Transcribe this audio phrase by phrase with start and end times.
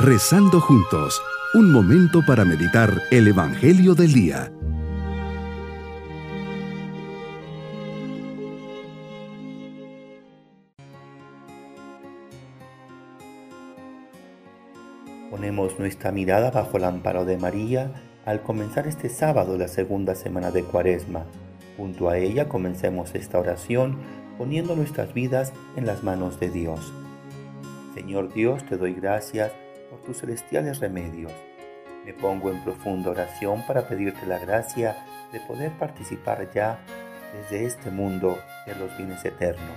[0.00, 1.20] Rezando juntos,
[1.54, 4.52] un momento para meditar el Evangelio del Día.
[15.32, 17.90] Ponemos nuestra mirada bajo el amparo de María
[18.24, 21.24] al comenzar este sábado la segunda semana de Cuaresma.
[21.76, 23.98] Junto a ella comencemos esta oración
[24.38, 26.92] poniendo nuestras vidas en las manos de Dios.
[27.96, 29.50] Señor Dios, te doy gracias
[29.90, 31.32] por tus celestiales remedios.
[32.04, 34.96] Me pongo en profunda oración para pedirte la gracia
[35.32, 36.80] de poder participar ya
[37.34, 39.76] desde este mundo de los bienes eternos.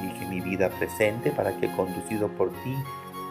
[0.00, 2.74] Dirige mi vida presente para que, conducido por ti,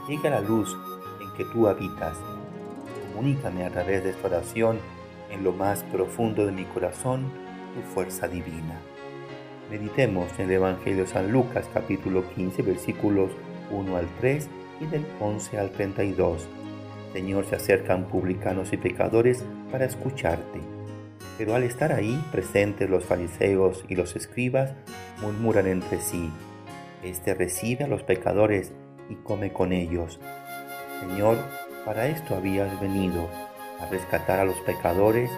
[0.07, 0.75] llegue a la luz
[1.21, 2.17] en que tú habitas.
[3.07, 4.79] Comunícame a través de esta oración
[5.29, 7.31] en lo más profundo de mi corazón
[7.75, 8.79] tu fuerza divina.
[9.69, 13.29] Meditemos en el Evangelio de San Lucas capítulo 15 versículos
[13.71, 16.47] 1 al 3 y del 11 al 32.
[17.13, 20.59] Señor, se acercan publicanos y pecadores para escucharte.
[21.37, 24.73] Pero al estar ahí presentes los fariseos y los escribas,
[25.21, 26.29] murmuran entre sí.
[27.03, 28.73] Este recibe a los pecadores
[29.09, 30.19] y come con ellos.
[30.99, 31.37] Señor,
[31.85, 33.27] para esto habías venido,
[33.79, 35.31] a rescatar a los pecadores,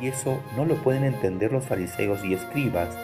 [0.00, 2.96] y eso no lo pueden entender los fariseos y escribas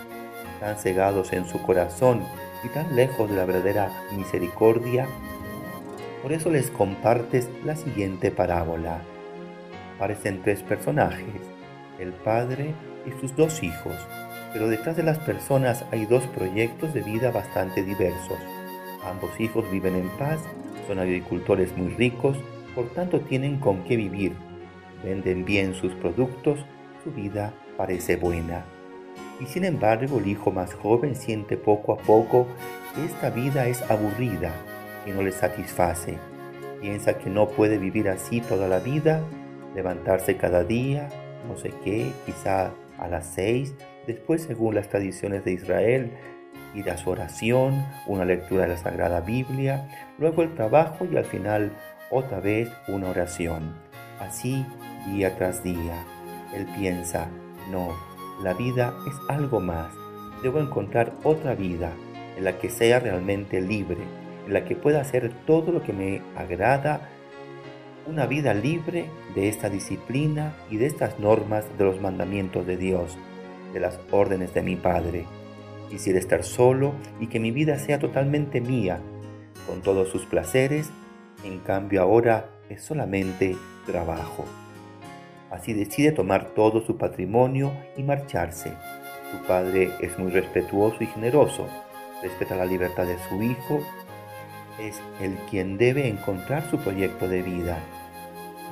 [0.60, 2.22] tan cegados en su corazón
[2.64, 5.06] y tan lejos de la verdadera misericordia,
[6.26, 8.98] por eso les compartes la siguiente parábola.
[9.96, 11.40] Parecen tres personajes,
[12.00, 12.74] el padre
[13.06, 13.94] y sus dos hijos,
[14.52, 18.38] pero detrás de las personas hay dos proyectos de vida bastante diversos.
[19.08, 20.40] Ambos hijos viven en paz,
[20.88, 22.36] son agricultores muy ricos,
[22.74, 24.32] por tanto tienen con qué vivir,
[25.04, 26.58] venden bien sus productos,
[27.04, 28.64] su vida parece buena
[29.38, 32.48] y sin embargo el hijo más joven siente poco a poco
[32.96, 34.52] que esta vida es aburrida
[35.06, 36.18] y no le satisface.
[36.80, 39.22] Piensa que no puede vivir así toda la vida,
[39.74, 41.08] levantarse cada día,
[41.48, 43.74] no sé qué, quizá a las seis,
[44.06, 46.10] después según las tradiciones de Israel,
[46.74, 49.88] ir a su oración, una lectura de la Sagrada Biblia,
[50.18, 51.72] luego el trabajo y al final
[52.10, 53.74] otra vez una oración.
[54.20, 54.64] Así
[55.06, 56.04] día tras día.
[56.54, 57.28] Él piensa,
[57.70, 57.94] no,
[58.42, 59.92] la vida es algo más.
[60.42, 61.92] Debo encontrar otra vida
[62.36, 63.98] en la que sea realmente libre,
[64.46, 67.08] la que pueda hacer todo lo que me agrada,
[68.06, 73.18] una vida libre de esta disciplina y de estas normas de los mandamientos de Dios,
[73.72, 75.24] de las órdenes de mi Padre.
[75.90, 79.00] Quisiera estar solo y que mi vida sea totalmente mía,
[79.66, 80.90] con todos sus placeres,
[81.44, 83.56] en cambio ahora es solamente
[83.86, 84.44] trabajo.
[85.50, 88.72] Así decide tomar todo su patrimonio y marcharse.
[89.30, 91.66] Su padre es muy respetuoso y generoso,
[92.22, 93.80] respeta la libertad de su hijo,
[94.78, 97.78] es el quien debe encontrar su proyecto de vida.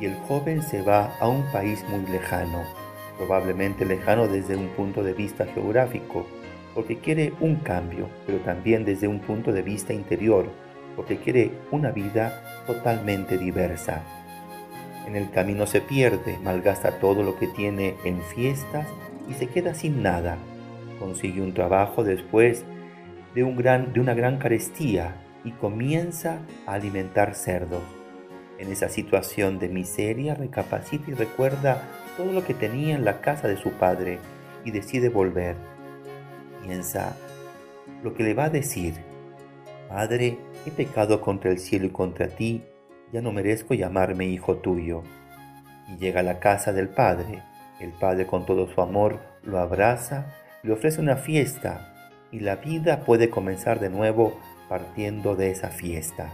[0.00, 2.62] Y el joven se va a un país muy lejano,
[3.16, 6.26] probablemente lejano desde un punto de vista geográfico,
[6.74, 10.50] porque quiere un cambio, pero también desde un punto de vista interior,
[10.96, 14.02] porque quiere una vida totalmente diversa.
[15.06, 18.88] En el camino se pierde, malgasta todo lo que tiene en fiestas
[19.28, 20.38] y se queda sin nada.
[20.98, 22.64] Consigue un trabajo después
[23.34, 27.82] de, un gran, de una gran carestía y comienza a alimentar cerdos.
[28.58, 31.82] En esa situación de miseria recapacita y recuerda
[32.16, 34.18] todo lo que tenía en la casa de su padre
[34.64, 35.56] y decide volver.
[36.62, 37.16] Piensa
[38.02, 38.94] lo que le va a decir.
[39.88, 42.62] Padre, he pecado contra el cielo y contra ti
[43.12, 45.02] ya no merezco llamarme hijo tuyo.
[45.88, 47.42] Y llega a la casa del Padre.
[47.80, 50.26] El Padre con todo su amor lo abraza,
[50.62, 51.92] le ofrece una fiesta
[52.32, 54.40] y la vida puede comenzar de nuevo
[54.74, 56.32] partiendo de esa fiesta.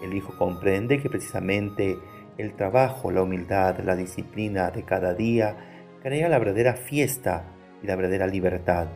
[0.00, 1.98] El Hijo comprende que precisamente
[2.38, 5.56] el trabajo, la humildad, la disciplina de cada día
[6.00, 7.46] crea la verdadera fiesta
[7.82, 8.86] y la verdadera libertad.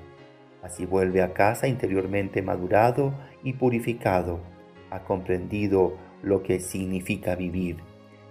[0.63, 4.39] Así vuelve a casa interiormente madurado y purificado,
[4.93, 7.79] ha comprendido lo que significa vivir.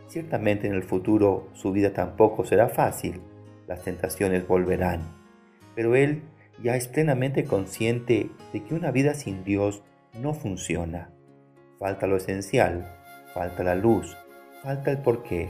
[0.07, 3.19] Ciertamente en el futuro su vida tampoco será fácil,
[3.67, 5.13] las tentaciones volverán,
[5.75, 6.21] pero él
[6.63, 9.83] ya es plenamente consciente de que una vida sin Dios
[10.19, 11.11] no funciona.
[11.79, 12.91] Falta lo esencial,
[13.33, 14.17] falta la luz,
[14.63, 15.49] falta el porqué,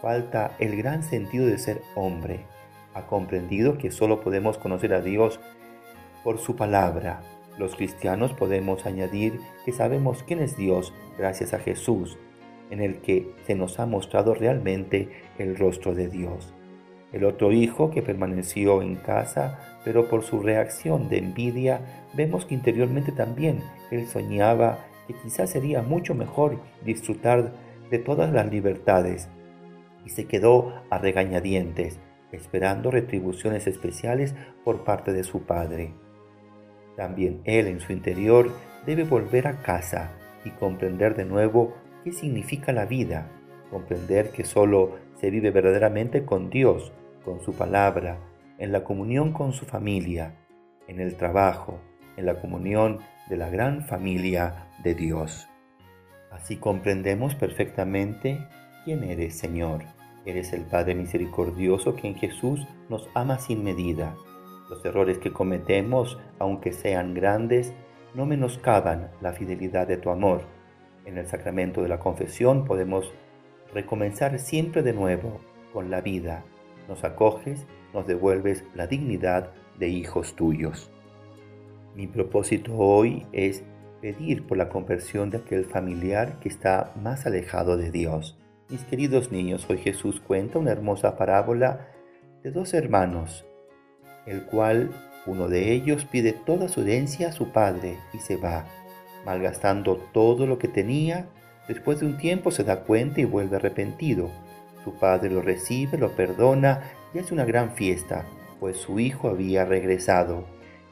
[0.00, 2.46] falta el gran sentido de ser hombre.
[2.94, 5.40] Ha comprendido que solo podemos conocer a Dios
[6.24, 7.22] por su palabra,
[7.58, 12.18] los cristianos podemos añadir que sabemos quién es Dios gracias a Jesús,
[12.70, 15.08] en el que se nos ha mostrado realmente
[15.38, 16.52] el rostro de Dios.
[17.16, 21.80] El otro hijo que permaneció en casa, pero por su reacción de envidia,
[22.12, 27.54] vemos que interiormente también él soñaba que quizás sería mucho mejor disfrutar
[27.90, 29.30] de todas las libertades
[30.04, 31.98] y se quedó a regañadientes,
[32.32, 35.94] esperando retribuciones especiales por parte de su padre.
[36.98, 38.50] También él en su interior
[38.84, 40.12] debe volver a casa
[40.44, 41.72] y comprender de nuevo
[42.04, 43.30] qué significa la vida,
[43.70, 46.92] comprender que solo se vive verdaderamente con Dios,
[47.26, 48.20] con su palabra,
[48.56, 50.36] en la comunión con su familia,
[50.86, 51.80] en el trabajo,
[52.16, 55.48] en la comunión de la gran familia de Dios.
[56.30, 58.38] Así comprendemos perfectamente
[58.84, 59.82] quién eres, Señor.
[60.24, 64.14] Eres el Padre misericordioso que en Jesús nos ama sin medida.
[64.70, 67.72] Los errores que cometemos, aunque sean grandes,
[68.14, 70.42] no menoscaban la fidelidad de tu amor.
[71.04, 73.12] En el sacramento de la confesión podemos
[73.74, 75.40] recomenzar siempre de nuevo
[75.72, 76.44] con la vida.
[76.88, 80.90] Nos acoges, nos devuelves la dignidad de hijos tuyos.
[81.94, 83.64] Mi propósito hoy es
[84.00, 88.38] pedir por la conversión de aquel familiar que está más alejado de Dios.
[88.68, 91.88] Mis queridos niños, hoy Jesús cuenta una hermosa parábola
[92.42, 93.46] de dos hermanos,
[94.26, 94.90] el cual
[95.26, 98.66] uno de ellos pide toda su herencia a su padre y se va,
[99.24, 101.28] malgastando todo lo que tenía.
[101.66, 104.30] Después de un tiempo se da cuenta y vuelve arrepentido.
[104.86, 108.24] Su padre lo recibe, lo perdona y hace una gran fiesta,
[108.60, 110.44] pues su hijo había regresado.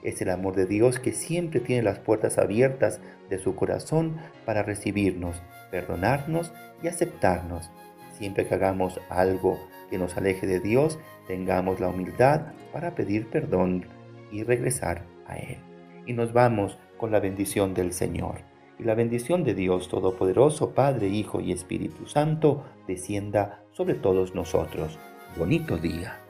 [0.03, 3.01] Es el amor de Dios que siempre tiene las puertas abiertas
[3.31, 6.53] de su corazón para recibirnos, perdonarnos
[6.83, 7.71] y aceptarnos.
[8.19, 9.61] Siempre que hagamos algo
[9.91, 10.99] que nos aleje de Dios,
[11.29, 13.87] tengamos la humildad para pedir perdón
[14.33, 15.59] y regresar a Él.
[16.05, 18.41] Y nos vamos con la bendición del Señor.
[18.77, 24.99] Y la bendición de Dios Todopoderoso, Padre, Hijo y Espíritu Santo, descienda sobre todos nosotros.
[25.37, 26.21] Bonito día.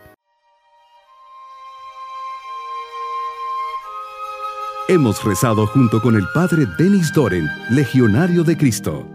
[4.88, 9.13] Hemos rezado junto con el Padre Denis Doren, Legionario de Cristo.